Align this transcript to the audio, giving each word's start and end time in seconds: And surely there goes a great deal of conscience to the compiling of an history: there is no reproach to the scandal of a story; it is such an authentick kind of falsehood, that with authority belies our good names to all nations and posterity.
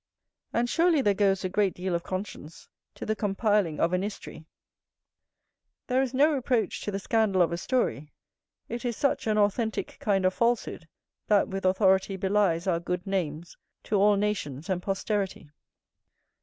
And 0.51 0.67
surely 0.67 1.03
there 1.03 1.13
goes 1.13 1.45
a 1.45 1.47
great 1.49 1.75
deal 1.75 1.93
of 1.93 2.01
conscience 2.01 2.67
to 2.95 3.05
the 3.05 3.15
compiling 3.15 3.79
of 3.79 3.93
an 3.93 4.01
history: 4.01 4.47
there 5.85 6.01
is 6.01 6.11
no 6.11 6.33
reproach 6.33 6.81
to 6.81 6.89
the 6.89 6.97
scandal 6.97 7.39
of 7.39 7.51
a 7.51 7.57
story; 7.57 8.11
it 8.67 8.83
is 8.83 8.97
such 8.97 9.27
an 9.27 9.37
authentick 9.37 9.97
kind 9.99 10.25
of 10.25 10.33
falsehood, 10.33 10.87
that 11.27 11.49
with 11.49 11.67
authority 11.67 12.17
belies 12.17 12.65
our 12.65 12.79
good 12.79 13.05
names 13.05 13.55
to 13.83 13.95
all 13.97 14.15
nations 14.15 14.69
and 14.71 14.81
posterity. 14.81 15.51